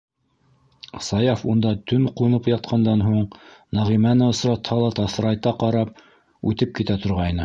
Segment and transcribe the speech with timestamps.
[1.07, 3.19] Саяф унда төн ҡунып ятҡандан һуң,
[3.79, 6.03] Нәғимәне осратһа ла таҫырайта ҡарап
[6.53, 7.39] үтеп китә торғайны.